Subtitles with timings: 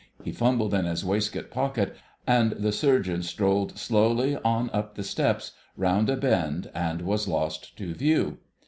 [0.23, 1.95] he fumbled in his waistcoat pocket,
[2.25, 7.77] and the Surgeon strolled slowly on up the steps, round a bend, and was lost
[7.77, 8.39] to view.